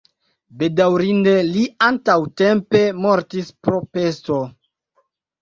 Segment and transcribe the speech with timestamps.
[0.61, 4.41] Bedaŭrinde li antaŭtempe mortis pro pesto.